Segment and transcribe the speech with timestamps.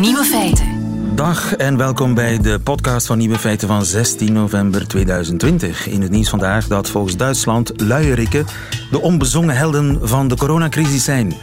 [0.00, 0.66] Nieuwe feiten.
[1.14, 5.86] Dag en welkom bij de podcast van Nieuwe Feiten van 16 november 2020.
[5.86, 8.46] In het nieuws vandaag dat volgens Duitsland luierikken
[8.90, 11.34] de onbezongen helden van de coronacrisis zijn.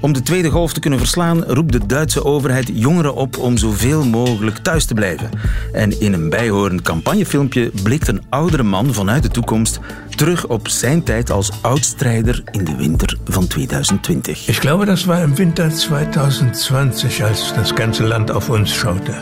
[0.00, 4.04] Om de tweede golf te kunnen verslaan, roept de Duitse overheid jongeren op om zoveel
[4.04, 5.30] mogelijk thuis te blijven.
[5.72, 9.80] En in een bijhorend campagnefilmpje blikt een oudere man vanuit de toekomst
[10.16, 14.48] terug op zijn tijd als oudstrijder in de winter van 2020.
[14.48, 19.14] Ich glaube, das war im Winter 2020, als das ganze Land auf uns schaute.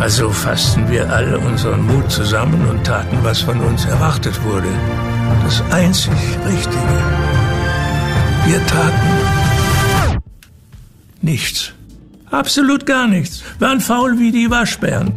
[0.00, 4.68] Also fassten wir alle unseren Mut zusammen und taten, was von uns erwartet wurde.
[5.44, 6.12] Das einzig
[6.44, 6.98] Richtige.
[8.46, 9.23] Wir taten
[11.24, 11.74] nichts.
[12.30, 13.10] Absolut gar.
[13.10, 13.26] Wir
[13.58, 15.14] waren faul wie die Waschbären.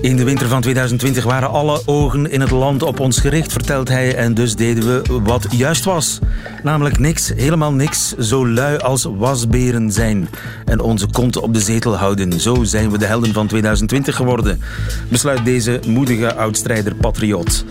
[0.00, 3.88] In de winter van 2020 waren alle ogen in het land op ons gericht, vertelt
[3.88, 4.14] hij.
[4.14, 6.18] En dus deden we wat juist was.
[6.62, 8.14] Namelijk niks, helemaal niks.
[8.18, 10.28] Zo lui als wasberen zijn.
[10.64, 12.40] En onze kont op de zetel houden.
[12.40, 14.60] Zo zijn we de helden van 2020 geworden.
[15.08, 17.64] Besluit deze moedige oudstrijder patriot.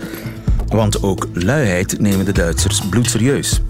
[0.68, 3.60] Want ook luiheid nemen de Duitsers bloedserieus.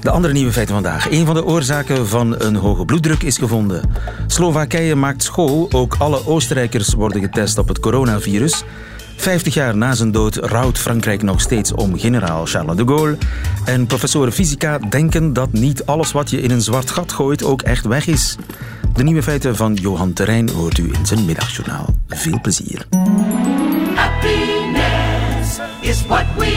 [0.00, 1.10] De andere nieuwe feiten vandaag.
[1.10, 3.90] Een van de oorzaken van een hoge bloeddruk is gevonden.
[4.26, 5.68] Slowakije maakt school.
[5.70, 8.64] Ook alle Oostenrijkers worden getest op het coronavirus.
[9.16, 13.16] 50 jaar na zijn dood rouwt Frankrijk nog steeds om generaal Charles de Gaulle.
[13.64, 17.62] En professoren fysica denken dat niet alles wat je in een zwart gat gooit ook
[17.62, 18.36] echt weg is.
[18.94, 21.86] De nieuwe feiten van Johan Terrein hoort u in zijn middagjournaal.
[22.08, 22.86] Veel plezier.
[25.84, 26.54] Is what we.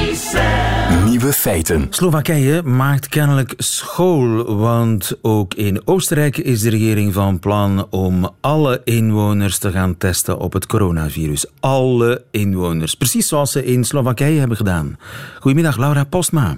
[1.06, 1.88] Nieuwe feiten.
[1.90, 8.82] Slowakije maakt kennelijk school, want ook in Oostenrijk is de regering van plan om alle
[8.84, 11.46] inwoners te gaan testen op het coronavirus.
[11.60, 14.98] Alle inwoners, precies zoals ze in Slowakije hebben gedaan.
[15.40, 16.58] Goedemiddag, Laura Postma.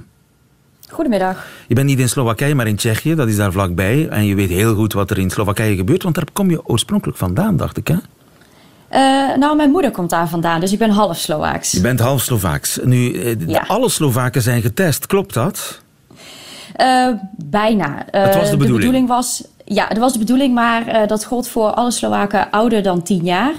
[0.89, 1.45] Goedemiddag.
[1.67, 4.07] Je bent niet in Slowakije, maar in Tsjechië, dat is daar vlakbij.
[4.07, 7.17] En je weet heel goed wat er in Slowakije gebeurt, want daar kom je oorspronkelijk
[7.17, 7.95] vandaan, dacht ik, hè?
[8.92, 11.72] Uh, nou, mijn moeder komt daar vandaan, dus ik ben half Slovaaks.
[11.72, 12.80] Je bent half Slovaaks.
[12.83, 13.64] Nu, eh, Ja.
[13.67, 15.82] alle Slovaken zijn getest, klopt dat?
[16.82, 18.05] Uh, bijna.
[18.11, 19.08] Het was de bedoeling.
[19.08, 23.23] was, ja, dat was de bedoeling, maar dat gold voor alle Slowaken ouder dan 10
[23.23, 23.52] jaar.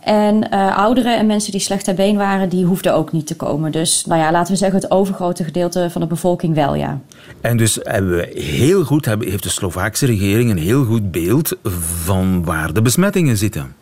[0.00, 3.72] En ouderen en mensen die slecht ter been waren, die hoefden ook niet te komen.
[3.72, 7.00] Dus nou ja, laten we zeggen, het overgrote gedeelte van de bevolking wel, ja.
[7.40, 11.56] En dus hebben we heel goed, heeft de Slovaakse regering een heel goed beeld
[12.04, 13.74] van waar de besmettingen zitten.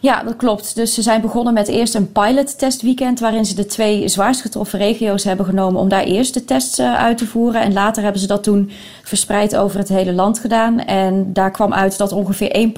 [0.00, 0.74] Ja, dat klopt.
[0.74, 3.20] Dus ze zijn begonnen met eerst een pilottestweekend...
[3.20, 5.80] waarin ze de twee zwaarst getroffen regio's hebben genomen...
[5.80, 7.62] om daar eerst de tests uh, uit te voeren.
[7.62, 8.70] En later hebben ze dat toen
[9.02, 10.80] verspreid over het hele land gedaan.
[10.80, 12.70] En daar kwam uit dat ongeveer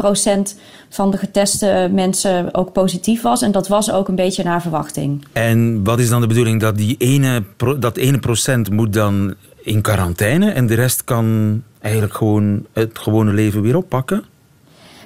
[0.50, 0.56] 1%
[0.88, 3.42] van de geteste mensen ook positief was.
[3.42, 5.25] En dat was ook een beetje naar verwachting.
[5.32, 6.60] En wat is dan de bedoeling?
[6.60, 7.42] Dat die ene,
[7.78, 10.50] dat ene procent moet dan in quarantaine...
[10.50, 14.25] en de rest kan eigenlijk gewoon het gewone leven weer oppakken?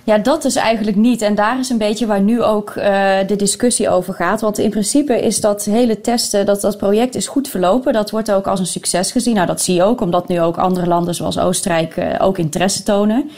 [0.04, 1.22] Ja, dat is eigenlijk niet.
[1.22, 2.84] En daar is een beetje waar nu ook uh,
[3.26, 4.40] de discussie over gaat.
[4.40, 7.92] Want in principe is dat hele testen, dat, dat project is goed verlopen.
[7.92, 9.34] Dat wordt ook als een succes gezien.
[9.34, 12.82] Nou, dat zie je ook, omdat nu ook andere landen zoals Oostenrijk uh, ook interesse
[12.82, 13.30] tonen.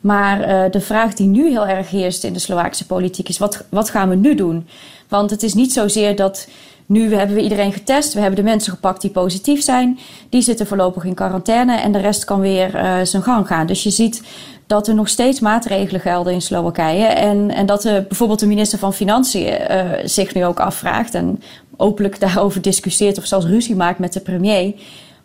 [0.00, 3.64] Maar uh, de vraag die nu heel erg heerst in de Slovaakse politiek is: wat,
[3.68, 4.68] wat gaan we nu doen?
[5.08, 6.48] Want het is niet zozeer dat.
[6.86, 8.14] Nu hebben we iedereen getest.
[8.14, 9.98] We hebben de mensen gepakt die positief zijn.
[10.28, 12.70] Die zitten voorlopig in quarantaine en de rest kan weer
[13.02, 13.66] zijn gang gaan.
[13.66, 14.22] Dus je ziet
[14.66, 17.04] dat er nog steeds maatregelen gelden in Slowakije.
[17.04, 21.42] En, en dat de, bijvoorbeeld de minister van Financiën uh, zich nu ook afvraagt en
[21.76, 24.74] openlijk daarover discussieert of zelfs ruzie maakt met de premier.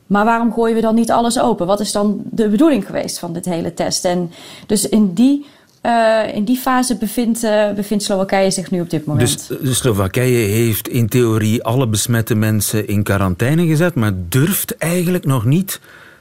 [0.07, 1.67] Maar waarom gooien we dan niet alles open?
[1.67, 4.05] Wat is dan de bedoeling geweest van dit hele test?
[4.05, 4.31] En
[4.65, 5.45] dus in die
[5.85, 7.41] uh, in die fase bevindt,
[7.75, 9.47] bevindt Slowakije zich nu op dit moment.
[9.47, 15.25] Dus, dus Slowakije heeft in theorie alle besmette mensen in quarantaine gezet, maar durft eigenlijk
[15.25, 15.79] nog niet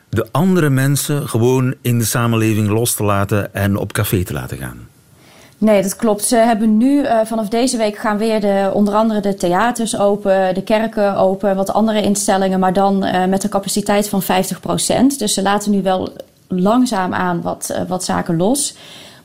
[0.09, 4.59] de andere mensen gewoon in de samenleving los te laten en op café te laten
[4.59, 4.89] gaan.
[5.59, 6.25] Nee, dat klopt.
[6.25, 10.55] Ze hebben nu, uh, vanaf deze week gaan weer de, onder andere de theaters open,
[10.55, 14.27] de kerken open, wat andere instellingen, maar dan uh, met een capaciteit van 50%.
[15.19, 16.13] Dus ze laten nu wel
[16.49, 18.77] langzaam aan wat, uh, wat zaken los.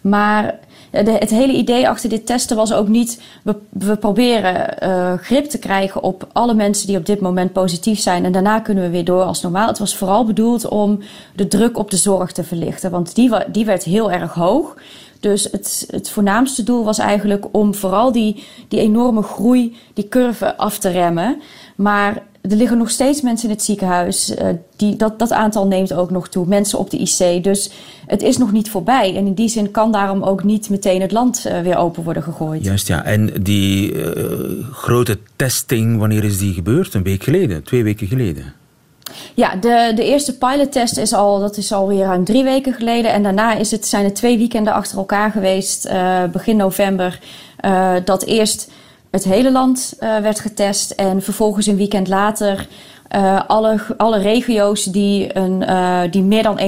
[0.01, 0.59] Maar
[1.01, 3.21] de, het hele idee achter dit testen was ook niet...
[3.43, 7.99] we, we proberen uh, grip te krijgen op alle mensen die op dit moment positief
[7.99, 8.25] zijn...
[8.25, 9.67] en daarna kunnen we weer door als normaal.
[9.67, 10.99] Het was vooral bedoeld om
[11.35, 12.91] de druk op de zorg te verlichten.
[12.91, 14.75] Want die, die werd heel erg hoog.
[15.19, 20.57] Dus het, het voornaamste doel was eigenlijk om vooral die, die enorme groei, die curve
[20.57, 21.41] af te remmen.
[21.75, 24.31] Maar er liggen nog steeds mensen in het ziekenhuis.
[24.31, 26.47] Uh, die, dat, dat aantal neemt ook nog toe.
[26.47, 27.43] Mensen op de IC.
[27.43, 27.71] Dus
[28.05, 29.15] het is nog niet voorbij.
[29.15, 32.23] En in die zin kan daarom ook niet meteen het land uh, weer open worden
[32.23, 32.63] gegooid.
[32.63, 33.03] Juist, ja.
[33.03, 36.93] En die uh, grote testing, wanneer is die gebeurd?
[36.93, 37.63] Een week geleden?
[37.63, 38.53] Twee weken geleden?
[39.33, 43.11] Ja, de, de eerste pilottest is al, dat is alweer ruim drie weken geleden.
[43.11, 45.89] En daarna is het, zijn er twee weekenden achter elkaar geweest,
[46.31, 47.19] begin november,
[48.03, 48.71] dat eerst
[49.13, 50.91] het hele land uh, werd getest.
[50.91, 52.67] En vervolgens een weekend later
[53.47, 55.63] alle, alle regio's die, een,
[56.11, 56.59] die meer dan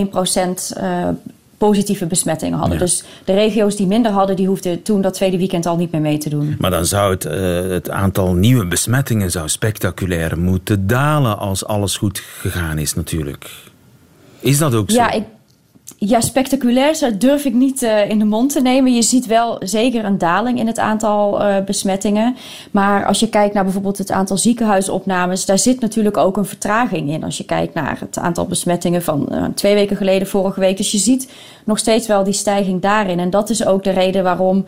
[1.14, 1.18] 1%
[1.58, 2.78] positieve besmettingen hadden.
[2.80, 6.02] Dus de regio's die minder hadden, die hoefden toen dat tweede weekend al niet meer
[6.02, 6.56] mee te doen.
[6.60, 7.24] Maar dan zou het,
[7.72, 13.50] het aantal nieuwe besmettingen zou spectaculair moeten dalen als alles goed gegaan is natuurlijk.
[14.40, 14.96] Is dat ook zo?
[14.96, 15.24] Ja, ik,
[16.08, 18.94] ja, spectaculair durf ik niet uh, in de mond te nemen.
[18.94, 22.36] Je ziet wel zeker een daling in het aantal uh, besmettingen.
[22.72, 27.10] Maar als je kijkt naar bijvoorbeeld het aantal ziekenhuisopnames, daar zit natuurlijk ook een vertraging
[27.10, 27.24] in.
[27.24, 30.78] Als je kijkt naar het aantal besmettingen van uh, twee weken geleden, vorige week.
[30.78, 31.32] Dus je ziet
[31.66, 33.20] nog steeds wel die stijging daarin.
[33.20, 34.66] En dat is ook de reden waarom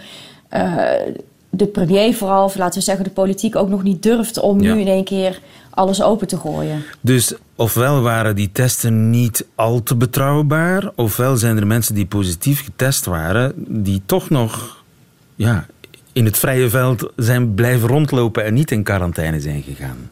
[1.49, 4.73] de premier vooral, of laten we zeggen de politiek, ook nog niet durft om ja.
[4.73, 5.39] nu in één keer
[5.77, 6.83] alles open te gooien.
[7.01, 12.63] Dus ofwel waren die testen niet al te betrouwbaar, ofwel zijn er mensen die positief
[12.63, 13.53] getest waren,
[13.83, 14.83] die toch nog
[15.35, 15.65] ja,
[16.11, 20.09] in het vrije veld zijn blijven rondlopen en niet in quarantaine zijn gegaan.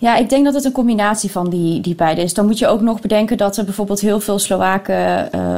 [0.00, 2.34] Ja, ik denk dat het een combinatie van die, die beide is.
[2.34, 5.56] Dan moet je ook nog bedenken dat er bijvoorbeeld heel veel Slowaken uh,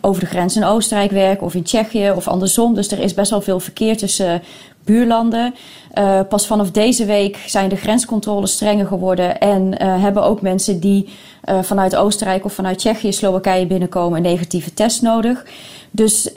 [0.00, 2.74] over de grens in Oostenrijk werken of in Tsjechië of andersom.
[2.74, 4.42] Dus er is best wel veel verkeer tussen
[4.86, 5.54] buurlanden.
[5.98, 10.80] Uh, pas vanaf deze week zijn de grenscontroles strenger geworden en uh, hebben ook mensen
[10.80, 11.08] die
[11.48, 15.44] uh, vanuit Oostenrijk of vanuit Tsjechië, Slowakije binnenkomen een negatieve test nodig.
[15.90, 16.30] Dus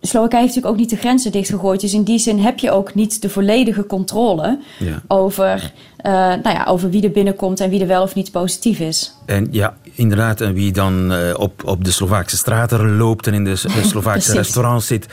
[0.00, 1.80] Slowakije heeft natuurlijk ook niet de grenzen dichtgegooid.
[1.80, 5.02] Dus in die zin heb je ook niet de volledige controle ja.
[5.08, 5.72] over,
[6.02, 9.14] nou ja, over wie er binnenkomt en wie er wel of niet positief is.
[9.26, 13.50] En ja, inderdaad, en wie dan op, op de Slovaakse straten loopt en in de,
[13.50, 15.06] de Slovaakse restaurants zit.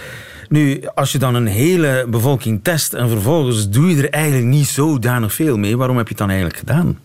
[0.50, 4.68] Nu, als je dan een hele bevolking test en vervolgens doe je er eigenlijk niet
[4.68, 7.00] zodanig veel mee, waarom heb je het dan eigenlijk gedaan?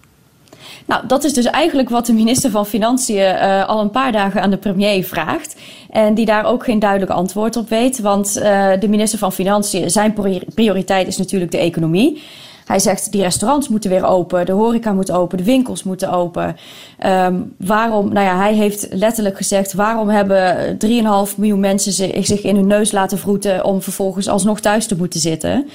[0.87, 4.43] Nou, dat is dus eigenlijk wat de minister van Financiën uh, al een paar dagen
[4.43, 5.57] aan de premier vraagt.
[5.91, 8.01] En die daar ook geen duidelijk antwoord op weet.
[8.01, 10.15] Want uh, de minister van Financiën, zijn
[10.55, 12.23] prioriteit is natuurlijk de economie.
[12.65, 16.57] Hij zegt, die restaurants moeten weer open, de horeca moet open, de winkels moeten open.
[17.07, 20.79] Um, waarom, nou ja, hij heeft letterlijk gezegd, waarom hebben
[21.29, 21.93] 3,5 miljoen mensen
[22.25, 25.69] zich in hun neus laten vroeten om vervolgens alsnog thuis te moeten zitten?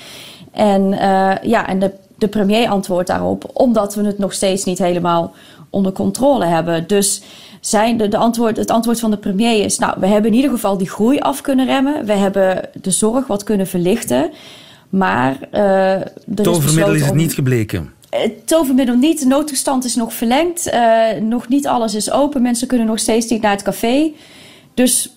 [0.52, 4.80] En uh, ja, en de, de premier antwoordt daarop, omdat we het nog steeds niet
[4.80, 5.34] helemaal
[5.70, 6.88] onder controle hebben.
[6.88, 7.22] Dus
[7.62, 10.52] zijn de, de antwoord, het antwoord van de premier is, nou, we hebben in ieder
[10.52, 12.06] geval die groei af kunnen remmen.
[12.06, 14.32] We hebben de zorg wat kunnen verlichten.
[14.90, 15.96] Maar uh,
[16.36, 17.90] tovermiddel is, is het niet gebleken.
[18.10, 19.20] Het tovermiddel niet.
[19.20, 20.68] De noodtoestand is nog verlengd.
[20.74, 22.42] Uh, nog niet alles is open.
[22.42, 24.12] Mensen kunnen nog steeds niet naar het café.
[24.74, 25.14] Dus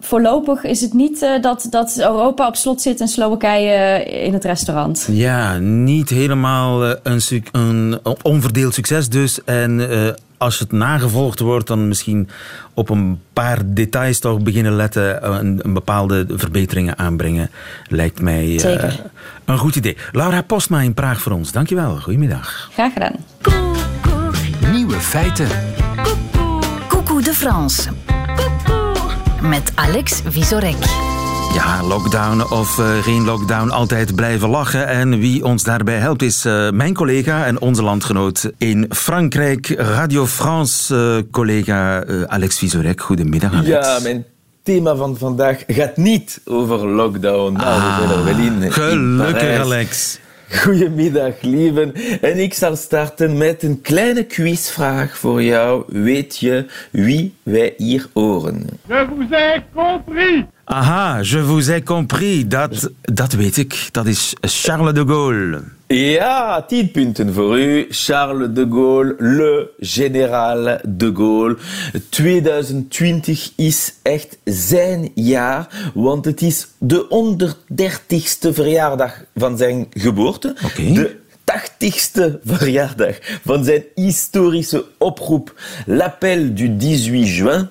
[0.00, 4.44] voorlopig is het niet uh, dat, dat Europa op slot zit en Slowakije in het
[4.44, 5.08] restaurant.
[5.10, 7.20] Ja, niet helemaal een,
[7.52, 9.44] een onverdeeld succes dus.
[9.44, 9.80] En
[10.38, 12.28] als het nagevolgd wordt, dan misschien
[12.74, 17.50] op een paar details toch beginnen letten en een bepaalde verbeteringen aanbrengen,
[17.88, 18.94] lijkt mij uh,
[19.44, 19.96] een goed idee.
[20.12, 21.52] Laura Postma in Praag voor ons.
[21.52, 21.96] Dankjewel.
[21.96, 22.68] Goedemiddag.
[22.72, 23.14] Graag gedaan.
[24.72, 25.48] Nieuwe feiten.
[26.88, 27.90] Coucou de France.
[29.42, 31.07] Met Alex Visorek.
[31.54, 34.86] Ja, lockdown of uh, geen lockdown, altijd blijven lachen.
[34.86, 40.26] En wie ons daarbij helpt is uh, mijn collega en onze landgenoot in Frankrijk, Radio
[40.26, 43.00] France uh, collega Alex Visorek.
[43.00, 43.68] Goedemiddag Alex.
[43.68, 44.24] Ja, mijn
[44.62, 47.52] thema van vandaag gaat niet over lockdown.
[47.52, 48.72] Nou, ah, we zijn er wel in.
[48.72, 50.18] Gelukkig Alex.
[50.50, 51.94] Goedemiddag, lieven.
[52.20, 55.84] En ik zal starten met een kleine quizvraag voor jou.
[55.86, 58.66] Weet je wie wij hier horen?
[58.88, 60.44] Je vous ai compris!
[60.64, 62.48] Aha, je vous ai compris.
[62.48, 63.88] Dat, dat weet ik.
[63.92, 65.62] Dat is Charles de Gaulle.
[65.86, 67.86] Ja, tien punten voor u.
[67.90, 71.56] Charles de Gaulle, le général de Gaulle.
[72.08, 80.56] 2020 is echt zijn jaar, want het is de 130ste verjaardag van zijn geboorte.
[80.64, 80.92] Okay.
[80.92, 81.16] De
[81.48, 85.54] 80ste verjaardag van zijn historische oproep
[85.86, 87.70] L'Appel du 18 juin.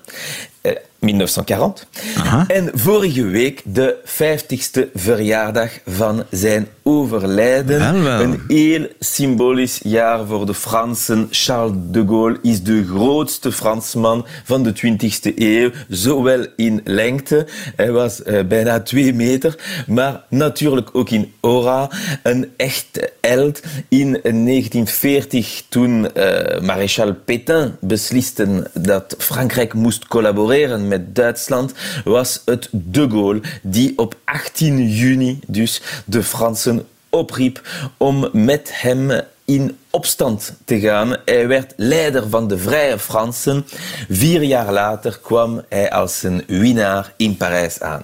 [0.99, 1.87] 1940.
[2.17, 2.45] Aha.
[2.47, 7.79] En vorige week de 50ste verjaardag van zijn overlijden.
[7.79, 8.21] Wel, wel.
[8.21, 11.27] Een heel symbolisch jaar voor de Fransen.
[11.31, 17.91] Charles de Gaulle is de grootste Fransman van de 20e eeuw, zowel in lengte, hij
[17.91, 19.55] was uh, bijna twee meter,
[19.87, 21.89] maar natuurlijk ook in aura,
[22.23, 23.61] een echt held.
[23.89, 32.70] In 1940, toen uh, Maréchal Pétain besliste dat Frankrijk moest collaboreren met Duitsland, was het
[32.72, 37.62] de Gaulle die op 18 juni dus de Fransen opriep
[37.98, 41.15] om met hem in opstand te gaan.
[41.25, 43.65] Hij werd leider van de Vrije Fransen.
[44.10, 48.01] Vier jaar later kwam hij als een winnaar in Parijs aan.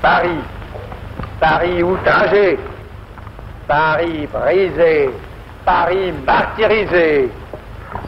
[0.00, 0.42] Paris,
[1.38, 2.56] Paris outragé,
[3.66, 5.08] Paris brisé,
[5.64, 7.28] Paris martyrisé,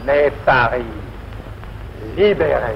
[0.05, 1.00] mais Paris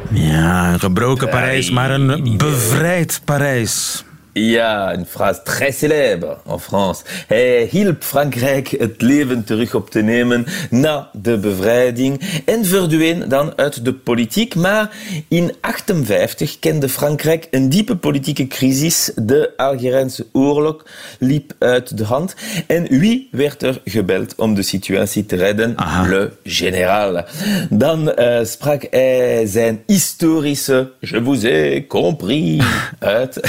[0.10, 4.06] Ja, een gebroken Parijs, maar een bevrijd Parijs.
[4.38, 7.04] Ja, een phrase très célèbre en France.
[7.28, 13.54] Hij hielp Frankrijk het leven terug op te nemen na de bevrijding en verdween dan
[13.56, 14.56] uit de politiek.
[14.56, 14.92] Maar
[15.28, 19.12] in 58 kende Frankrijk een diepe politieke crisis.
[19.16, 20.86] De Algerijnse oorlog
[21.20, 22.36] liep uit de hand.
[22.68, 25.78] En wie werd er gebeld om de situatie te redden?
[25.78, 26.08] Aha.
[26.08, 27.24] Le général.
[27.70, 32.64] Dan uh, sprak hij zijn historische Je vous ai compris
[33.00, 33.40] uit.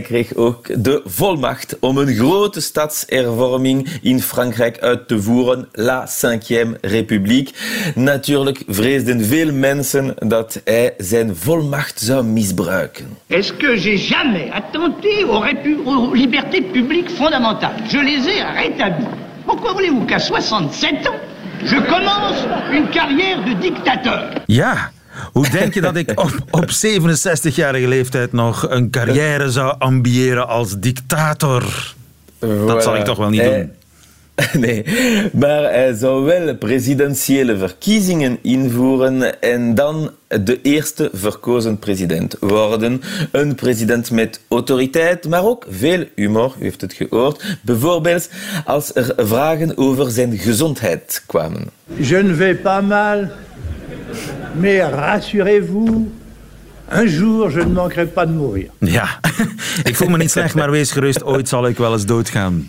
[0.00, 6.06] Hij kreeg ook de volmacht om een grote stadservorming in Frankrijk uit te voeren, La
[6.06, 7.52] Cinquième République.
[7.94, 13.04] Natuurlijk vreesden veel mensen dat hij zijn volmacht zou misbruiken.
[13.26, 19.08] Est-ce que j'ai jamais attenté aux, répu- aux libertés publiques fondamentales Je les ai rétablies.
[19.46, 21.14] Pourquoi voulez-vous qu'à 67 ans,
[21.64, 22.38] je commence
[22.72, 24.90] une carrière de dictateur Ja,
[25.32, 30.78] hoe denk je dat ik op, op 67-jarige leeftijd nog een carrière zou ambiëren als
[30.78, 31.94] dictator?
[32.38, 33.70] Dat zal ik toch wel niet Hij- doen.
[34.60, 34.84] Nee,
[35.32, 43.02] maar hij zou wel presidentiële verkiezingen invoeren en dan de eerste verkozen president worden.
[43.32, 47.58] Een president met autoriteit, maar ook veel humor, u heeft het gehoord.
[47.62, 48.28] Bijvoorbeeld
[48.64, 51.64] als er vragen over zijn gezondheid kwamen.
[51.96, 53.28] Je ne vais pas mal,
[54.54, 56.10] mais rassurez-vous,
[56.90, 58.70] un jour je ne manquerai pas de mourir.
[58.78, 59.20] Ja,
[59.90, 62.68] ik voel me niet slecht, maar wees gerust, ooit zal ik wel eens doodgaan.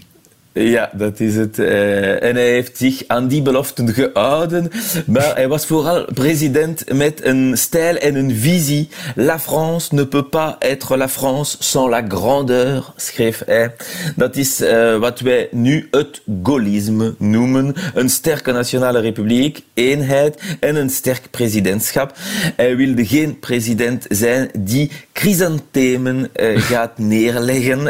[0.53, 1.59] Ja, dat is het.
[1.59, 4.71] Eh, en hij heeft zich aan die beloften gehouden.
[5.05, 8.89] Maar hij was vooral president met een stijl en een visie.
[9.15, 13.73] La France ne peut pas être la France sans la grandeur, schreef hij.
[14.15, 17.73] Dat is eh, wat wij nu het gaullisme noemen.
[17.93, 22.13] Een sterke nationale republiek, eenheid en een sterk presidentschap.
[22.55, 27.79] Hij wilde geen president zijn die chrysanthemen eh, gaat neerleggen.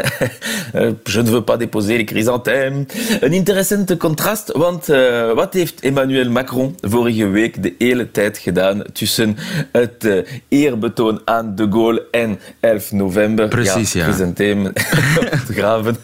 [0.72, 2.86] Eh, Je ne veux pas déposer les chrysanthèmes.
[3.20, 8.82] Een interessante contrast, want eh, wat heeft Emmanuel Macron vorige week de hele tijd gedaan
[8.92, 9.36] tussen
[9.72, 13.48] het eerbetoon aan de Gaulle en 11 november?
[13.48, 14.04] Precies, ja.
[14.04, 14.72] chrysanthemen
[15.56, 15.96] graven.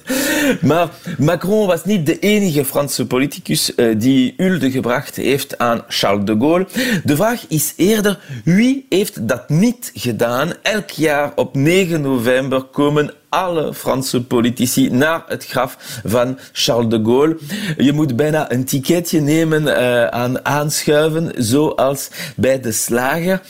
[0.61, 6.37] Maar Macron was niet de enige Franse politicus die hulde gebracht heeft aan Charles de
[6.39, 6.67] Gaulle.
[7.05, 10.53] De vraag is eerder, wie heeft dat niet gedaan?
[10.63, 17.01] Elk jaar op 9 november komen alle Franse politici naar het graf van Charles de
[17.05, 17.37] Gaulle.
[17.77, 23.41] Je moet bijna een ticketje nemen eh, aan aanschuiven, zoals bij de slager.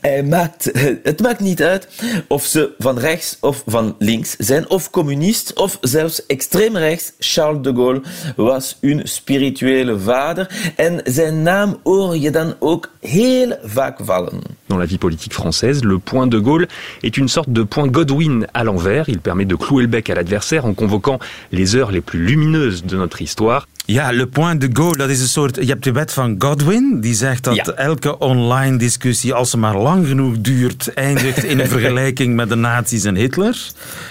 [0.00, 0.70] Hij maakt,
[1.02, 1.88] het maakt niet uit
[2.28, 7.12] of ze van rechts of van links zijn, of communist, of zelfs extreem rechts.
[7.18, 8.02] Charles de Gaulle
[8.36, 14.40] was hun spirituele vader en zijn naam hoor je dan ook heel vaak vallen.
[14.66, 16.68] Dans la vie politique française, le point de Gaulle
[17.00, 19.08] est une sorte de point Godwin à l'envers.
[19.08, 21.18] Il permet de clouer le bec à l'adversaire en convoquant
[21.50, 23.66] les heures les plus lumineuses de notre histoire.
[23.86, 25.56] Ja, Le Point de Gaulle, dat is een soort...
[25.56, 27.62] Je hebt de wet van Godwin, die zegt dat Ja.
[27.76, 32.54] elke online discussie, als ze maar lang genoeg duurt, eindigt in een vergelijking met de
[32.54, 33.56] nazi's en Hitler.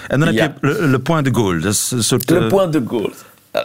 [0.08, 0.54] En dan heb Ja.
[0.60, 2.30] je Le, Le Point de Gaulle, dat is een soort...
[2.30, 3.12] Le eh, point de Gaulle.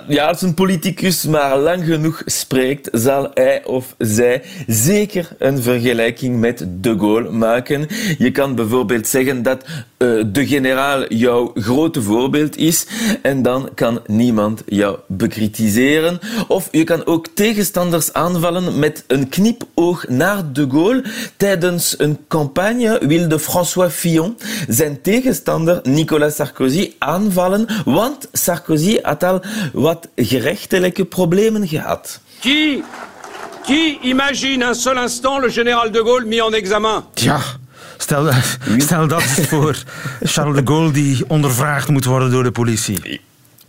[0.07, 6.39] Ja, als een politicus maar lang genoeg spreekt, zal hij of zij zeker een vergelijking
[6.39, 7.87] met de Gaulle maken.
[8.17, 9.63] Je kan bijvoorbeeld zeggen dat
[9.97, 12.87] eh, de generaal jouw grote voorbeeld is
[13.21, 16.19] en dan kan niemand jou bekritiseren.
[16.47, 21.03] Of je kan ook tegenstanders aanvallen met een knipoog naar de Gaulle.
[21.37, 29.41] Tijdens een campagne wilde François Fillon zijn tegenstander Nicolas Sarkozy aanvallen, want Sarkozy had al
[29.79, 32.19] wat gerechtelijke problemen gehad.
[32.39, 32.83] Qui,
[33.63, 37.41] qui imagine un seul instant le général de Gaulle mis en examen Ja,
[37.97, 38.29] stel,
[38.77, 39.83] stel dat voor.
[40.21, 43.21] Charles de Gaulle die ondervraagd moet worden door de politie.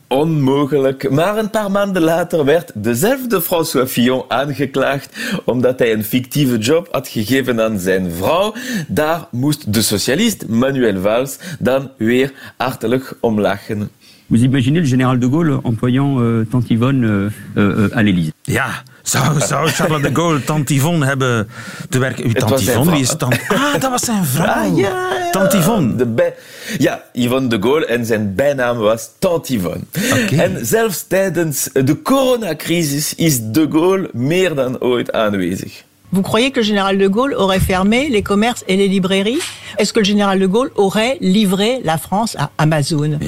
[0.09, 1.11] Onmogelijk.
[1.11, 6.89] Maar een paar maanden later werd dezelfde François Fillon aangeklaagd omdat hij een fictieve job
[6.91, 8.55] had gegeven aan zijn vrouw.
[8.89, 13.91] Daar moest de socialist Manuel Valls dan weer hartelijk om lachen.
[14.31, 18.85] Vous imaginez le général de Gaulle employant euh, Tante Yvonne euh, euh, à l'Élysée Ja,
[19.03, 21.49] zou, zou Charles de Gaulle Tante Yvonne hebben
[21.89, 22.33] te werken?
[22.35, 23.17] Tante Yvonne, wie is.
[23.17, 23.39] Tante...
[23.49, 24.47] Ah, dat was zijn vrouw.
[24.47, 25.31] Ah, ja, ja.
[25.31, 25.97] Tante Yvonne.
[25.97, 26.33] De
[26.79, 29.83] ja, Yvonne de Gaulle en zijn bijnaam was Tante Yvonne.
[30.31, 35.85] En zelfs tijdens de coronacrisis is de Gaulle meer dan ooit aanwezig.
[36.13, 39.39] Vous croyez que le général de Gaulle aurait fermé les commerces et les librairies?
[39.79, 43.19] Est-ce que le général de Gaulle aurait livré la France à Amazon?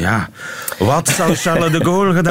[1.37, 2.23] Charles de Gaulle?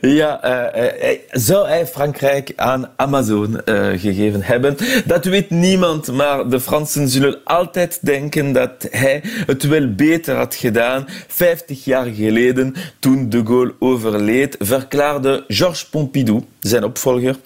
[0.00, 4.76] Ja, eh, eh, hij- zou hij Frankrijk aan Amazon eh, gegeven hebben?
[5.06, 10.54] Dat weet niemand, maar de Fransen zullen altijd denken dat hij het wel beter had
[10.54, 11.06] gedaan.
[11.28, 17.36] 50 jaar geleden, toen de Gaulle overleed, verklaarde Georges Pompidou, zijn opvolger,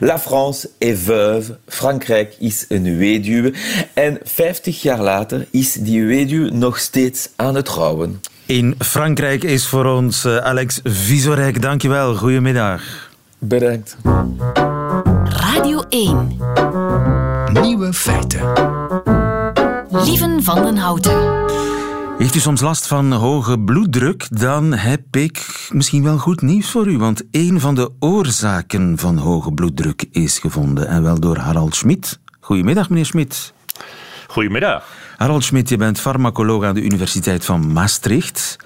[0.00, 3.52] La France est veuve, Frankrijk is een weduwe.
[3.94, 8.20] En 50 jaar later is die weduwe nog steeds aan het trouwen.
[8.50, 11.62] In Frankrijk is voor ons eh, Alex Visorek.
[11.62, 12.82] Dankjewel, goedemiddag.
[13.38, 13.96] Bedankt.
[15.24, 16.38] Radio 1.
[17.62, 18.52] Nieuwe feiten.
[19.90, 21.44] Lieven van den Houten.
[22.18, 24.26] Heeft u soms last van hoge bloeddruk?
[24.30, 26.98] Dan heb ik misschien wel goed nieuws voor u.
[26.98, 30.88] Want een van de oorzaken van hoge bloeddruk is gevonden.
[30.88, 32.18] En wel door Harald Schmid.
[32.40, 33.52] Goedemiddag, meneer Schmid.
[34.30, 34.84] Goedemiddag.
[35.16, 38.56] Harald Schmid, je bent farmacoloog aan de Universiteit van Maastricht.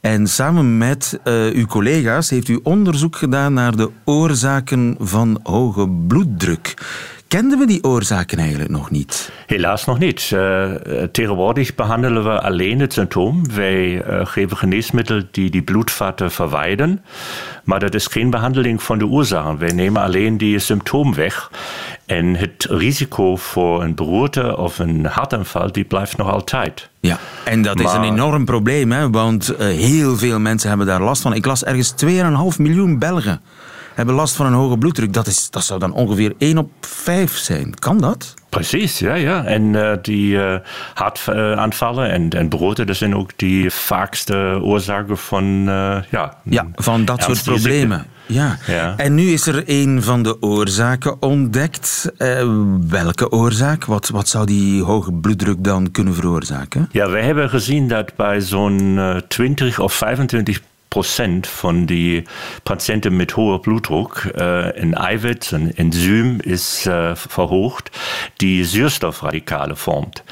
[0.00, 5.88] En samen met eh, uw collega's heeft u onderzoek gedaan naar de oorzaken van hoge
[6.06, 6.74] bloeddruk.
[7.32, 9.32] Kenden we die oorzaken eigenlijk nog niet?
[9.46, 10.30] Helaas nog niet.
[10.34, 10.72] Uh,
[11.12, 13.52] tegenwoordig behandelen we alleen het symptoom.
[13.54, 17.04] Wij uh, geven geneesmiddelen die die bloedvaten verwijden.
[17.64, 19.58] Maar dat is geen behandeling van de oorzaken.
[19.58, 21.50] Wij nemen alleen die symptoom weg.
[22.06, 26.90] En het risico voor een beroerte of een hartaanval die blijft nog altijd.
[27.00, 29.10] Ja, en dat is een enorm probleem, hè?
[29.10, 31.34] want eh, heel veel mensen hebben daar last van.
[31.34, 33.40] Ik las ergens 2,5 miljoen Belgen
[33.94, 35.12] hebben last van een hoge bloeddruk.
[35.12, 37.78] Dat, is, dat zou dan ongeveer 1 op 5 zijn.
[37.78, 38.34] Kan dat?
[38.48, 39.44] Precies, ja, ja.
[39.44, 40.56] En uh, die uh,
[40.94, 47.04] hartaanvallen en, en beroerte, dat zijn ook die vaakste oorzaken van, uh, ja, Ja, van
[47.04, 47.98] dat soort problemen.
[47.98, 48.10] ziekte.
[48.32, 48.58] Ja.
[48.66, 48.94] Ja.
[48.96, 52.12] En nu is er een van de oorzaken ontdekt.
[52.16, 52.48] Eh,
[52.88, 53.84] welke oorzaak?
[53.84, 56.88] Wat, wat zou die hoge bloeddruk dan kunnen veroorzaken?
[56.92, 60.60] Ja, we hebben gezien dat bij zo'n eh, 20 of 25
[60.92, 62.22] procent van die
[62.62, 67.90] patiënten met hoge bloeddruk eh, een eiwit, een enzym is eh, verhoogd
[68.36, 70.22] die zuurstofradicalen vormt.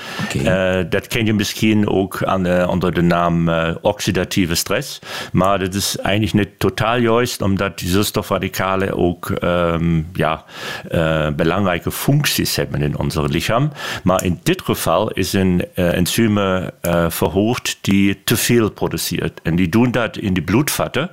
[0.45, 4.99] Eh, dat ken je misschien ook aan de, onder de naam eh, oxidatieve stress,
[5.33, 10.45] maar dat is eigenlijk niet totaal juist, omdat die zuurstofradicalen ook ehm, ja,
[10.89, 13.73] eh, belangrijke functies hebben in ons lichaam.
[14.03, 16.67] Maar in dit geval is een uh, enzym uh,
[17.09, 19.41] verhoogd die te veel produceert.
[19.43, 21.11] En die doen dat in die bloedvatten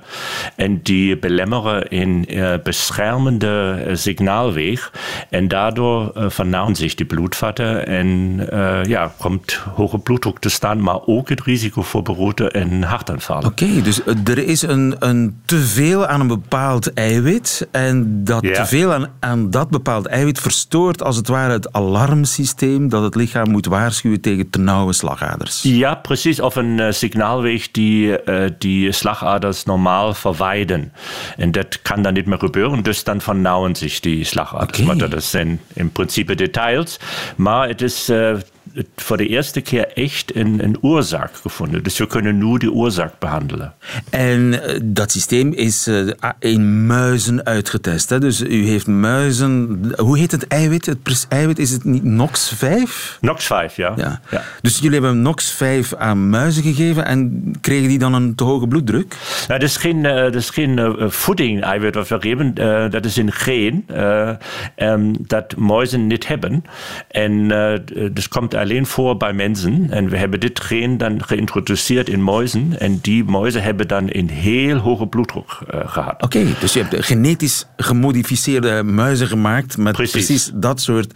[0.56, 4.92] en die belemmeren een uh, beschermende signaalweg.
[5.30, 8.08] En daardoor uh, vernauwen zich die bloedvatten en
[8.88, 13.44] ja, komt hoge bloeddruk te staan, maar ook het risico voor beroerte en hartaanvallen.
[13.46, 18.54] Oké, okay, dus er is een, een teveel aan een bepaald eiwit en dat Ja.
[18.54, 23.50] teveel aan, aan dat bepaald eiwit verstoort als het ware het alarmsysteem dat het lichaam
[23.50, 25.62] moet waarschuwen tegen te nauwe slagaders.
[25.62, 26.40] Ja, precies.
[26.40, 28.16] Of een signaalweg die
[28.58, 29.27] die slagaders
[29.64, 30.92] normaal verwijden.
[31.36, 34.78] En dat kan dan niet meer gebeuren, dus dan vernauwen zich die slagaders.
[34.78, 36.98] Maar dat zijn in principe details.
[37.36, 38.36] Maar het is uh,
[38.96, 41.82] voor de eerste keer echt een, een oorzaak gevonden.
[41.82, 43.74] Dus we kunnen nu die oorzaak behandelen.
[44.10, 48.10] En uh, dat systeem is uh, in muizen uitgetest.
[48.10, 48.20] Hè?
[48.20, 49.80] Dus u heeft muizen.
[49.96, 50.86] Hoe heet het eiwit?
[50.86, 52.90] Het eiwit is het niet NOx5?
[53.26, 53.92] NOx5, ja.
[53.96, 54.20] ja.
[54.30, 54.42] ja.
[54.60, 59.16] Dus jullie hebben NOx5 aan muizen gegeven en kregen die dan een te hoge bloeddruk?
[59.48, 62.54] Nou, dat is geen, dat is geen uh, voeding-eiwit wat we geven.
[62.90, 63.86] Dat is een geen
[64.76, 66.64] um, dat muizen niet hebben.
[67.08, 67.48] En
[68.12, 69.86] dat komt alleen voor bij mensen.
[69.90, 72.78] En we hebben dit gen dan geïntroduceerd in muizen.
[72.78, 76.22] En die muizen hebben dan een heel hoge bloeddruk gehad.
[76.22, 81.14] Oké, okay, dus je hebt genetisch gemodificeerde muizen gemaakt met precies, precies dat soort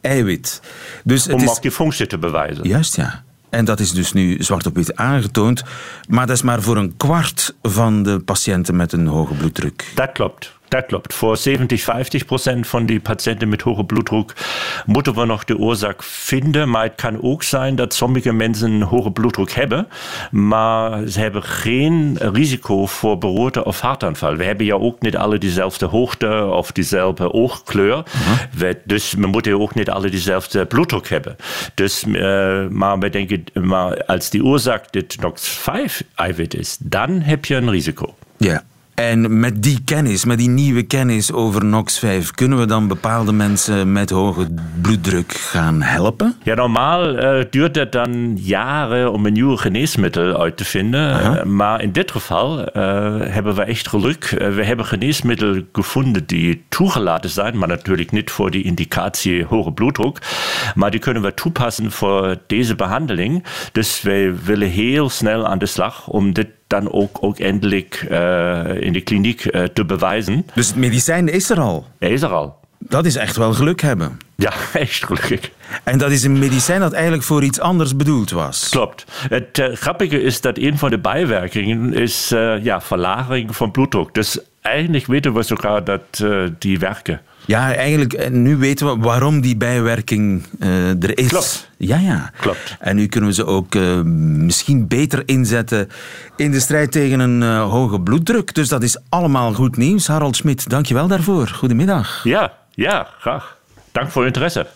[0.00, 0.60] eiwit.
[1.04, 2.68] Dus Om het ook die functie te bewijzen.
[2.68, 3.22] Juist, ja.
[3.50, 5.62] En dat is dus nu zwart op wit aangetoond.
[6.08, 9.92] Maar dat is maar voor een kwart van de patiënten met een hoge bloeddruk.
[9.94, 10.52] Dat klopt.
[10.68, 11.14] Dat klopt.
[11.14, 14.32] Voor 70, 50 procent van die patiënten met hoge bloeddruk
[14.86, 16.70] moeten we nog de oorzaak vinden.
[16.70, 19.88] Maar het kan ook zijn dat sommige mensen hoge bloeddruk hebben,
[20.30, 24.36] maar ze hebben geen risico voor beroerte of hartaanval.
[24.36, 28.02] We hebben ja ook niet alle dezelfde hoogte of dezelfde oogkleur.
[28.56, 31.36] We, dus we moeten ook niet alle dezelfde bloeddruk hebben.
[31.74, 32.14] Dus, uh,
[32.68, 38.14] maar we denken, maar als die oorzaak dit NOx5-eiwit is, dan heb je een risico.
[38.36, 38.62] Ja.
[38.94, 43.92] En met die kennis, met die nieuwe kennis over NOx5, kunnen we dan bepaalde mensen
[43.92, 44.46] met hoge
[44.80, 46.36] bloeddruk gaan helpen?
[46.42, 51.20] Ja, normaal uh, duurt het dan jaren om een nieuwe geneesmiddel uit te vinden.
[51.20, 52.66] Uh, maar in dit geval uh,
[53.20, 54.24] hebben we echt geluk.
[54.38, 60.18] we hebben geneesmiddelen gevonden die toegelaten zijn, maar natuurlijk niet voor die indicatie hoge bloeddruk.
[60.74, 63.44] Maar die kunnen we toepassen voor deze behandeling.
[63.72, 68.80] Dus wij willen heel snel aan de slag om dit dan ook, ook eindelijk uh,
[68.80, 70.46] in de kliniek uh, te bewijzen.
[70.54, 71.86] Dus het medicijn is er al?
[71.98, 72.62] Hij is er al.
[72.78, 74.18] Dat is echt wel geluk hebben.
[74.36, 75.50] Ja, echt gelukkig.
[75.84, 78.68] En dat is een medicijn dat eigenlijk voor iets anders bedoeld was.
[78.68, 79.04] Klopt.
[79.28, 82.28] Het uh, grappige is dat een van de bijwerkingen is
[82.62, 84.14] ja, verlaging van bloeddruk.
[84.14, 86.24] Dus eigenlijk weten we sogar dat
[86.58, 87.20] die werken.
[87.46, 91.28] Ja, eigenlijk, nu weten we waarom die bijwerking uh, er is.
[91.28, 91.70] Klopt.
[91.76, 92.30] Ja, ja.
[92.40, 92.76] Klopt.
[92.80, 95.88] En nu kunnen we ze ook uh, misschien beter inzetten
[96.36, 98.54] in de strijd tegen een uh, hoge bloeddruk.
[98.54, 100.06] Dus dat is allemaal goed nieuws.
[100.06, 101.48] Harald Smit, dank je wel daarvoor.
[101.48, 102.24] Goedemiddag.
[102.24, 103.56] Ja, ja, graag.
[103.92, 104.66] Dank voor uw interesse.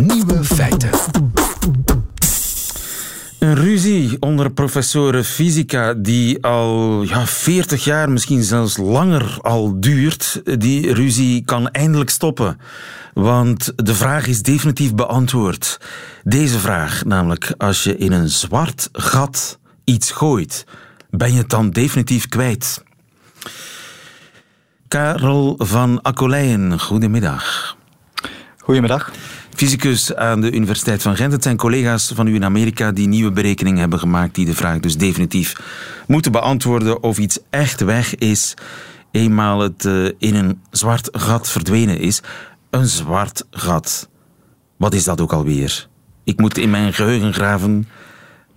[0.00, 0.90] Nieuwe feiten.
[3.40, 10.42] Een ruzie onder professoren fysica die al ja, 40 jaar, misschien zelfs langer al duurt.
[10.60, 12.60] Die ruzie kan eindelijk stoppen.
[13.14, 15.80] Want de vraag is definitief beantwoord.
[16.22, 20.66] Deze vraag, namelijk als je in een zwart gat iets gooit,
[21.10, 22.84] ben je het dan definitief kwijt?
[24.88, 27.76] Karel van Akkoleijen, goedemiddag.
[28.70, 29.12] Goedemiddag.
[29.54, 31.32] Fysicus aan de Universiteit van Gent.
[31.32, 34.80] Het zijn collega's van u in Amerika die nieuwe berekeningen hebben gemaakt die de vraag
[34.80, 35.56] dus definitief
[36.06, 38.54] moeten beantwoorden of iets echt weg is
[39.10, 42.22] eenmaal het uh, in een zwart gat verdwenen is.
[42.70, 44.08] Een zwart gat.
[44.76, 45.88] Wat is dat ook alweer?
[46.24, 47.88] Ik moet in mijn geheugen graven,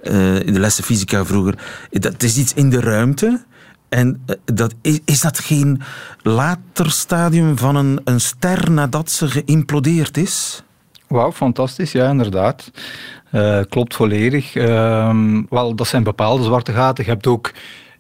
[0.04, 1.58] uh, in de lessen fysica vroeger.
[1.90, 3.46] Dat is iets in de ruimte.
[3.94, 5.82] En dat, is, is dat geen
[6.22, 10.64] later stadium van een, een ster nadat ze geïmplodeerd is?
[11.08, 12.72] Wauw, fantastisch, ja, inderdaad.
[13.32, 14.56] Uh, klopt volledig.
[14.56, 17.04] Uh, wel, dat zijn bepaalde zwarte gaten.
[17.04, 17.52] Je hebt ook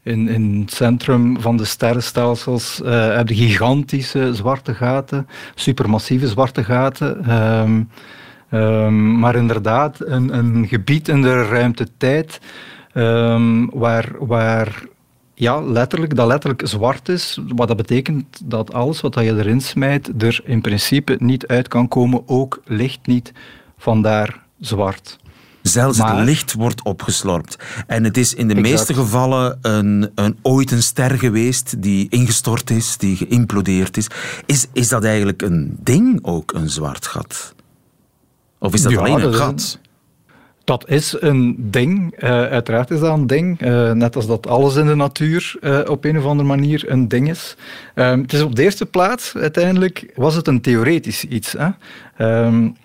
[0.03, 7.31] in, in het centrum van de sterrenstelsels uh, gigantische zwarte gaten, supermassieve zwarte gaten.
[7.31, 7.89] Um,
[8.51, 12.39] um, maar inderdaad, een, een gebied in de ruimte-tijd
[13.73, 14.91] waar, waar
[15.43, 17.39] ja, letterlijk, dat letterlijk zwart is.
[17.55, 21.87] Wat dat betekent dat alles wat je erin smijt er in principe niet uit kan
[21.87, 23.31] komen, ook licht niet,
[23.77, 25.17] vandaar zwart.
[25.61, 27.57] Zelfs maar, het licht wordt opgeslorpt.
[27.87, 28.75] En het is in de exact.
[28.75, 34.07] meeste gevallen een, een, ooit een ster geweest die ingestort is, die geïmplodeerd is.
[34.45, 34.67] is.
[34.73, 37.55] Is dat eigenlijk een ding ook, een zwart gat?
[38.59, 39.79] Of is dat ja, alleen een dat gat?
[40.63, 42.23] Dat is een ding.
[42.23, 43.61] Uh, uiteraard is dat een ding.
[43.61, 47.07] Uh, net als dat alles in de natuur uh, op een of andere manier een
[47.07, 47.55] ding is.
[47.95, 51.55] Um, het is op de eerste plaats, uiteindelijk, was het een theoretisch iets.
[51.57, 51.69] Hè?
[52.45, 52.75] Um,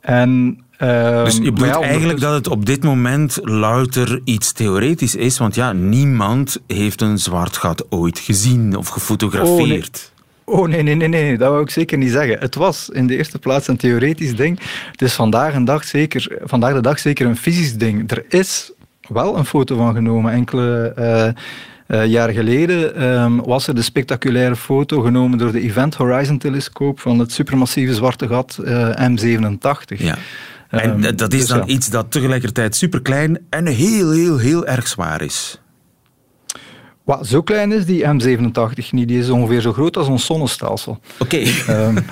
[0.00, 5.38] en Um, dus je bedoelt eigenlijk dat het op dit moment louter iets theoretisch is,
[5.38, 9.56] want ja, niemand heeft een zwart gat ooit gezien of gefotografeerd.
[9.58, 10.15] Oh nee.
[10.48, 12.38] Oh nee, nee, nee, nee, dat wou ik zeker niet zeggen.
[12.38, 14.60] Het was in de eerste plaats een theoretisch ding.
[14.90, 18.10] Het is vandaag, een dag zeker, vandaag de dag zeker een fysisch ding.
[18.10, 18.72] Er is
[19.08, 24.56] wel een foto van genomen, enkele uh, uh, jaar geleden um, was er de spectaculaire
[24.56, 29.96] foto genomen door de Event Horizon telescoop van het supermassieve zwarte gat uh, M87.
[29.96, 30.18] Ja.
[30.68, 31.66] En um, dat is dus dan ja.
[31.66, 35.60] iets dat tegelijkertijd superklein en heel, heel, heel erg zwaar is.
[37.06, 39.08] Wat zo klein is die M87 niet.
[39.08, 41.00] Die is ongeveer zo groot als ons zonnestelsel.
[41.18, 41.36] Oké.
[41.66, 41.86] Okay.
[41.86, 41.94] Um,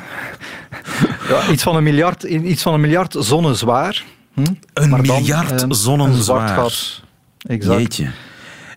[1.28, 4.04] ja, iets, van een miljard, iets van een miljard zonnen zwaar.
[4.34, 4.44] Hm?
[4.72, 6.48] Een maar miljard dan, zonnen zwaar.
[6.48, 7.02] Gat.
[7.38, 7.80] Exact.
[7.80, 8.10] Jeetje.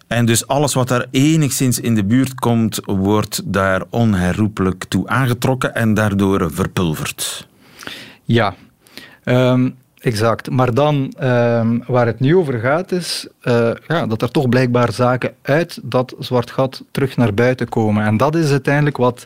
[0.08, 5.76] En dus alles wat daar enigszins in de buurt komt, wordt daar onherroepelijk toe aangetrokken
[5.76, 7.48] en daardoor verpulverd.
[8.24, 8.56] Ja.
[9.24, 10.50] Um, Exact.
[10.50, 14.92] Maar dan, um, waar het nu over gaat, is uh, ja, dat er toch blijkbaar
[14.92, 18.06] zaken uit dat zwart gat terug naar buiten komen.
[18.06, 19.26] En dat is uiteindelijk wat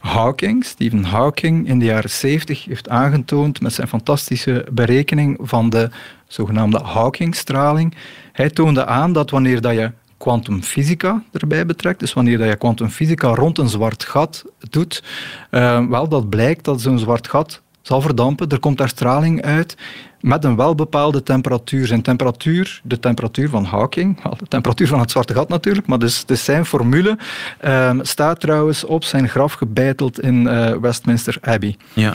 [0.00, 5.90] Hawking, Stephen Hawking, in de jaren 70 heeft aangetoond met zijn fantastische berekening van de
[6.26, 7.94] zogenaamde Hawking-straling.
[8.32, 13.28] Hij toonde aan dat wanneer dat je kwantumfysica erbij betrekt, dus wanneer dat je kwantumfysica
[13.28, 15.02] rond een zwart gat doet,
[15.50, 19.76] uh, wel dat blijkt dat zo'n zwart gat zal verdampen, er komt daar straling uit
[20.20, 21.86] met een welbepaalde temperatuur.
[21.86, 26.24] Zijn temperatuur, de temperatuur van Hawking, de temperatuur van het zwarte gat natuurlijk, maar dus,
[26.24, 27.18] dus zijn formule
[27.64, 31.76] uh, staat trouwens op zijn graf gebeiteld in uh, Westminster Abbey.
[31.92, 32.14] Ja.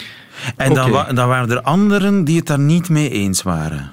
[0.55, 0.91] En okay.
[0.91, 3.91] dan, dan waren er anderen die het daar niet mee eens waren?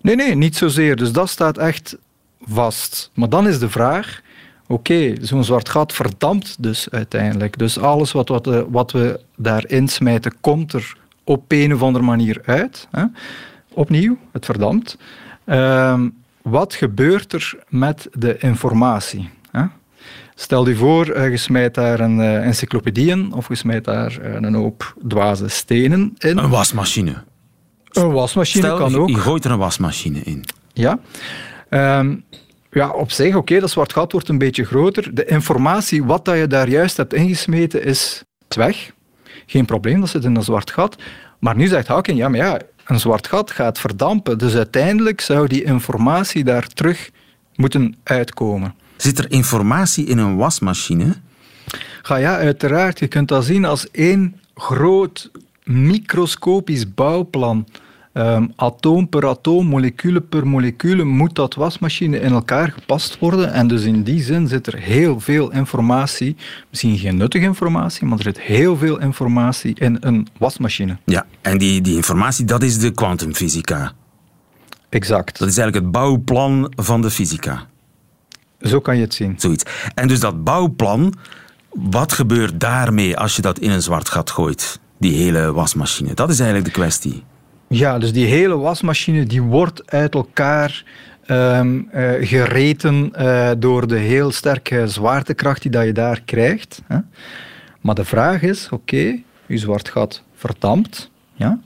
[0.00, 0.96] Nee, nee, niet zozeer.
[0.96, 1.96] Dus dat staat echt
[2.48, 3.10] vast.
[3.14, 4.20] Maar dan is de vraag,
[4.68, 7.58] oké, okay, zo'n zwart gat verdampt dus uiteindelijk.
[7.58, 12.04] Dus alles wat, wat, eh, wat we daarin smijten, komt er op een of andere
[12.04, 12.88] manier uit.
[12.90, 13.04] Hè?
[13.72, 14.98] Opnieuw, het verdampt.
[15.46, 19.30] Um, wat gebeurt er met de informatie?
[19.50, 19.62] Hè?
[20.34, 24.18] Stel je voor, uh, je smijt daar een uh, encyclopedie in, of je smijt daar
[24.22, 26.38] een hoop dwaze stenen in.
[26.38, 27.14] Een wasmachine.
[27.90, 29.08] Een wasmachine Stel, kan ook.
[29.08, 30.44] Je gooit er een wasmachine in.
[30.72, 30.98] Ja.
[32.76, 35.14] Ja, op zich, oké, okay, dat zwart gat wordt een beetje groter.
[35.14, 38.92] De informatie, wat dat je daar juist hebt ingesmeten, is weg.
[39.46, 40.96] Geen probleem, dat zit in een zwart gat.
[41.38, 44.38] Maar nu zegt Hawking, ja, maar ja, een zwart gat gaat verdampen.
[44.38, 47.10] Dus uiteindelijk zou die informatie daar terug
[47.54, 48.74] moeten uitkomen.
[48.96, 51.14] Zit er informatie in een wasmachine?
[52.02, 52.98] Ga ja, uiteraard.
[52.98, 55.30] Je kunt dat zien als één groot
[55.64, 57.66] microscopisch bouwplan.
[58.18, 63.52] Um, atoom per atoom, molecule per molecule, moet dat wasmachine in elkaar gepast worden.
[63.52, 66.36] En dus in die zin zit er heel veel informatie,
[66.70, 70.96] misschien geen nuttige informatie, maar er zit heel veel informatie in een wasmachine.
[71.04, 73.92] Ja, en die, die informatie, dat is de kwantumfysica.
[74.88, 75.38] Exact.
[75.38, 77.66] Dat is eigenlijk het bouwplan van de fysica.
[78.60, 79.34] Zo kan je het zien.
[79.38, 79.64] Zoiets.
[79.94, 81.14] En dus dat bouwplan,
[81.70, 84.80] wat gebeurt daarmee als je dat in een zwart gat gooit?
[84.98, 86.14] Die hele wasmachine.
[86.14, 87.24] Dat is eigenlijk de kwestie.
[87.68, 90.84] Ja, dus die hele wasmachine die wordt uit elkaar
[91.30, 91.88] um,
[92.20, 96.82] gereten uh, door de heel sterke zwaartekracht die dat je daar krijgt.
[96.86, 96.98] Hè.
[97.80, 101.10] Maar de vraag is, oké, okay, je zwart gat verdampt.
[101.34, 101.60] Ja?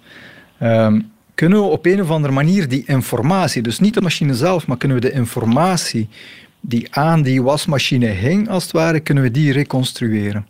[0.62, 4.66] Um, kunnen we op een of andere manier die informatie, dus niet de machine zelf,
[4.66, 6.08] maar kunnen we de informatie
[6.60, 10.46] die aan die wasmachine hing, als het ware, kunnen we die reconstrueren?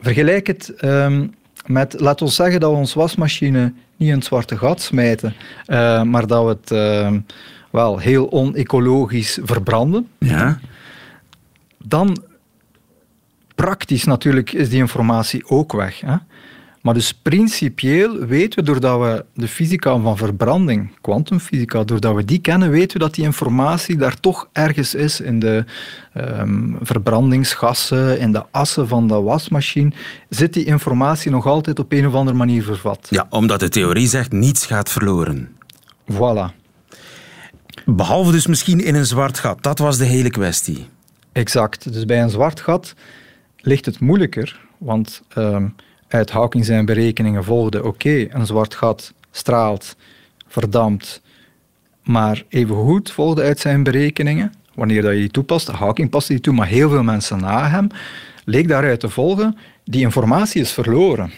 [0.00, 1.34] Vergelijk het um,
[1.66, 5.34] met, laat ons zeggen dat we ons wasmachine niet in het zwarte gat smijten,
[5.66, 7.20] uh, maar dat we het uh,
[7.70, 10.08] wel heel onecologisch verbranden.
[10.18, 10.58] Ja.
[11.78, 12.22] Dan,
[13.54, 16.00] praktisch natuurlijk, is die informatie ook weg.
[16.00, 16.16] Hè?
[16.86, 22.38] Maar dus principieel weten we, doordat we de fysica van verbranding, kwantumfysica, doordat we die
[22.38, 25.64] kennen, weten we dat die informatie daar toch ergens is in de
[26.14, 29.92] um, verbrandingsgassen, in de assen van de wasmachine,
[30.28, 33.06] zit die informatie nog altijd op een of andere manier vervat.
[33.10, 35.48] Ja, omdat de theorie zegt, niets gaat verloren.
[36.12, 36.54] Voilà.
[37.84, 39.62] Behalve dus misschien in een zwart gat.
[39.62, 40.86] Dat was de hele kwestie.
[41.32, 41.92] Exact.
[41.92, 42.94] Dus bij een zwart gat
[43.56, 45.22] ligt het moeilijker, want...
[45.38, 45.74] Um,
[46.08, 49.96] uit Hawking zijn berekeningen volgde, oké, een zwart gat straalt,
[50.48, 51.22] verdampt,
[52.02, 56.54] maar evengoed volgde uit zijn berekeningen, wanneer dat je die toepast, Hawking paste die toe,
[56.54, 57.88] maar heel veel mensen na hem,
[58.44, 61.30] leek daaruit te volgen, die informatie is verloren.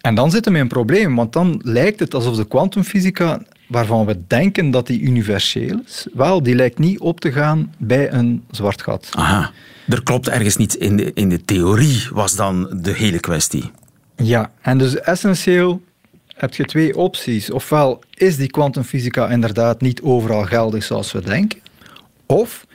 [0.00, 4.06] En dan zitten we in een probleem, want dan lijkt het alsof de kwantumfysica, waarvan
[4.06, 8.44] we denken dat die universeel is, wel, die lijkt niet op te gaan bij een
[8.50, 9.08] zwart gat.
[9.10, 9.50] Aha.
[9.88, 13.70] Er klopt ergens niet in de, in de theorie, was dan de hele kwestie.
[14.16, 15.82] Ja, en dus essentieel
[16.26, 17.50] heb je twee opties.
[17.50, 21.60] Ofwel is die kwantumfysica inderdaad niet overal geldig zoals we denken,
[22.26, 22.66] of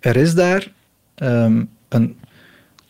[0.00, 0.72] er is daar
[1.16, 2.16] um, een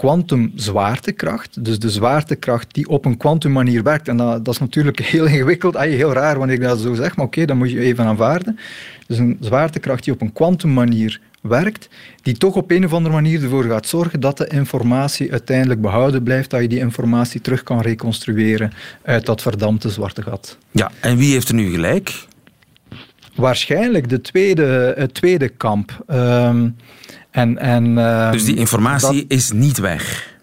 [0.01, 4.09] kwantumzwaartekracht, dus de zwaartekracht die op een kwantummanier werkt.
[4.09, 7.27] En dat, dat, is natuurlijk heel ingewikkeld, heel raar wanneer ik dat zo zeg, maar
[7.27, 8.59] oké, okay, dat moet je even aanvaarden.
[9.07, 11.89] Dus een zwaartekracht die op een kwantummanier werkt,
[12.23, 16.23] die toch op een of andere manier ervoor gaat zorgen dat de informatie uiteindelijk behouden
[16.23, 20.59] blijft, dat je die informatie terug kan reconstrueren uit dat verdampte zwarte gat.
[20.71, 22.27] Ja, en wie heeft er nu gelijk?
[23.35, 26.05] Waarschijnlijk de tweede, het tweede kamp.
[26.09, 26.77] Um,
[27.31, 30.35] en, en, um, dus die informatie dat, is niet weg?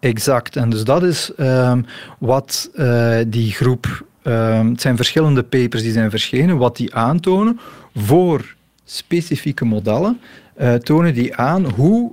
[0.00, 0.56] Exact.
[0.56, 1.86] En dus dat is um,
[2.18, 4.06] wat uh, die groep...
[4.22, 7.60] het zijn verschillende papers die zijn verschenen, wat die aantonen
[7.94, 10.20] voor specifieke modellen
[10.60, 12.12] uh, tonen die aan hoe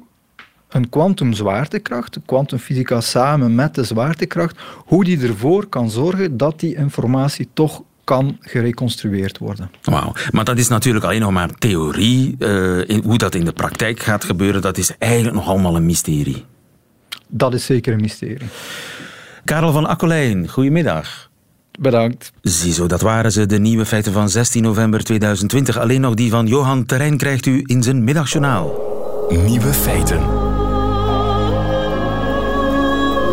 [0.70, 7.48] een kwantumzwaartekracht, kwantumfysica samen met de zwaartekracht, hoe die ervoor kan zorgen dat die informatie
[7.54, 9.72] toch kan gereconstrueerd worden.
[9.82, 12.36] Wauw, maar dat is natuurlijk alleen nog maar theorie.
[12.40, 15.86] Uh, in, hoe dat in de praktijk gaat gebeuren, dat is eigenlijk nog allemaal een
[15.86, 16.46] mysterie.
[17.28, 18.48] Dat is zeker een mysterie.
[19.44, 21.30] Karel van Akkelijn, goedemiddag.
[21.80, 22.32] Bedankt.
[22.42, 25.78] Ziezo, dat waren ze, de nieuwe feiten van 16 november 2020.
[25.78, 28.94] Alleen nog die van Johan Terrein krijgt u in zijn middagjournaal.
[29.30, 30.20] Nieuwe feiten.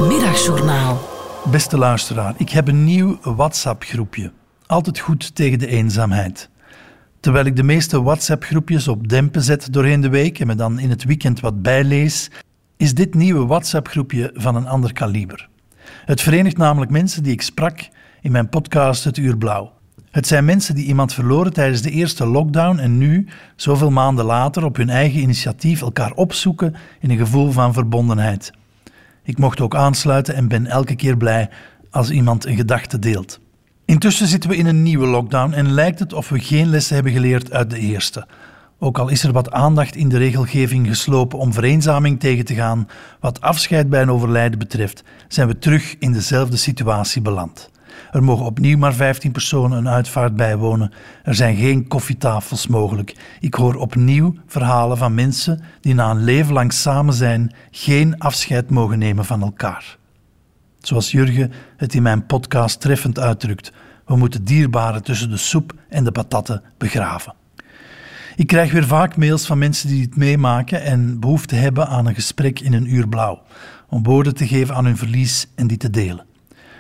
[0.09, 1.11] Middagjournaal.
[1.51, 4.33] Beste luisteraar, ik heb een nieuw WhatsApp-groepje.
[4.67, 6.51] Altijd goed tegen de eenzaamheid.
[7.21, 10.91] Terwijl ik de meeste WhatsApp-groepjes op dempen zet doorheen de week en me dan in
[10.91, 12.31] het weekend wat bijlees,
[12.77, 15.49] is dit nieuwe WhatsApp-groepje van een ander kaliber.
[16.05, 17.89] Het verenigt namelijk mensen die ik sprak
[18.21, 19.73] in mijn podcast Het Uur Blauw.
[20.11, 24.65] Het zijn mensen die iemand verloren tijdens de eerste lockdown en nu, zoveel maanden later,
[24.65, 28.53] op hun eigen initiatief elkaar opzoeken in een gevoel van verbondenheid.
[29.23, 31.51] Ik mocht ook aansluiten en ben elke keer blij
[31.91, 33.41] als iemand een gedachte deelt.
[33.93, 37.13] Intussen zitten we in een nieuwe lockdown en lijkt het of we geen lessen hebben
[37.13, 38.27] geleerd uit de eerste.
[38.79, 42.89] Ook al is er wat aandacht in de regelgeving geslopen om vereenzaming tegen te gaan,
[43.21, 47.71] wat afscheid bij een overlijden betreft, zijn we terug in dezelfde situatie beland.
[48.13, 50.93] Er mogen opnieuw maar 15 personen een uitvaart bijwonen.
[51.25, 53.17] Er zijn geen koffietafels mogelijk.
[53.41, 58.71] Ik hoor opnieuw verhalen van mensen die na een leven lang samen zijn geen afscheid
[58.71, 60.01] mogen nemen van elkaar.
[60.83, 63.73] Zoals Jurgen het in mijn podcast treffend uitdrukt,
[64.07, 67.35] we moeten dierbaren tussen de soep en de patatten begraven.
[68.37, 72.15] Ik krijg weer vaak mails van mensen die dit meemaken en behoefte hebben aan een
[72.15, 73.43] gesprek in een uur blauw,
[73.89, 76.25] om woorden te geven aan hun verlies en die te delen.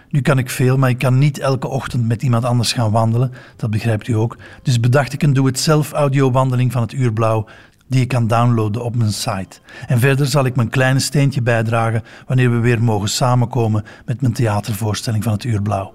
[0.08, 3.32] Nu kan ik veel, maar ik kan niet elke ochtend met iemand anders gaan wandelen,
[3.56, 4.36] dat begrijpt u ook.
[4.62, 7.46] Dus bedacht ik een doe-het-zelf audiowandeling van het uur blauw
[7.92, 9.58] die je kan downloaden op mijn site.
[9.86, 14.32] En verder zal ik mijn kleine steentje bijdragen wanneer we weer mogen samenkomen met mijn
[14.32, 15.92] theatervoorstelling van het Uur Blauw.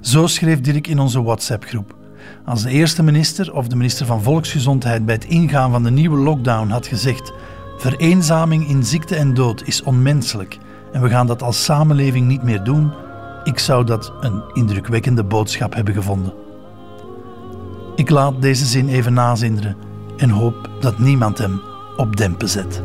[0.00, 1.96] Zo schreef Dirk in onze WhatsApp-groep.
[2.44, 6.16] Als de eerste minister of de minister van Volksgezondheid bij het ingaan van de nieuwe
[6.18, 7.32] lockdown had gezegd:
[7.78, 10.58] Vereenzaming in ziekte en dood is onmenselijk
[10.92, 12.92] en we gaan dat als samenleving niet meer doen,
[13.44, 16.34] ik zou dat een indrukwekkende boodschap hebben gevonden.
[17.96, 19.76] Ik laat deze zin even nazinderen
[20.16, 21.60] en hoop dat niemand hem
[21.96, 22.82] op dempen zet.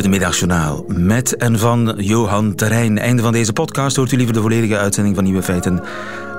[0.00, 2.98] Het middagjournaal met en van Johan Terrein.
[2.98, 5.82] Einde van deze podcast hoort u liever de volledige uitzending van Nieuwe Feiten.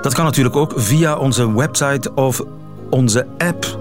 [0.01, 2.41] Dat kan natuurlijk ook via onze website of
[2.89, 3.79] onze app.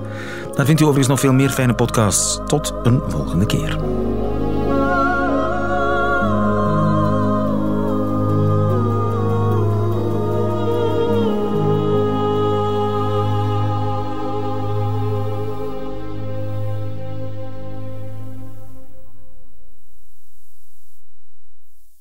[0.55, 2.41] Daar vindt u overigens nog veel meer fijne podcasts.
[2.47, 3.90] Tot een volgende keer.